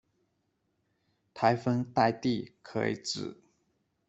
[1.31, 3.37] 台风黛蒂可以指：